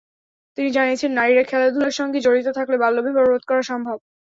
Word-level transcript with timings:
তিনি 0.57 0.69
জানিয়েছেন, 0.71 1.11
নারীরা 1.13 1.43
খেলাধুলার 1.43 1.97
সঙ্গে 1.99 2.19
জড়িত 2.19 2.47
থাকলে 2.57 2.75
বাল্যবিবাহ 2.77 3.23
রোধ 3.23 3.43
করা 3.49 3.63
সম্ভব। 3.71 3.97